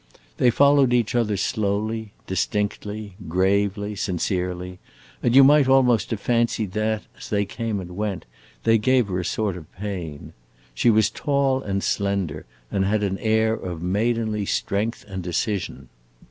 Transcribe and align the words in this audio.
They 0.37 0.49
followed 0.49 0.93
each 0.95 1.13
other 1.13 1.37
slowly, 1.37 2.11
distinctly, 2.25 3.13
gravely, 3.27 3.95
sincerely, 3.95 4.79
and 5.21 5.35
you 5.35 5.43
might 5.43 5.67
almost 5.67 6.09
have 6.09 6.19
fancied 6.19 6.71
that, 6.71 7.03
as 7.19 7.29
they 7.29 7.45
came 7.45 7.79
and 7.79 7.95
went, 7.95 8.25
they 8.63 8.79
gave 8.79 9.09
her 9.09 9.19
a 9.19 9.23
sort 9.23 9.55
of 9.55 9.71
pain. 9.73 10.33
She 10.73 10.89
was 10.89 11.11
tall 11.11 11.61
and 11.61 11.83
slender, 11.83 12.47
and 12.71 12.83
had 12.83 13.03
an 13.03 13.19
air 13.19 13.53
of 13.53 13.83
maidenly 13.83 14.47
strength 14.47 15.05
and 15.07 15.21
decision. 15.21 15.87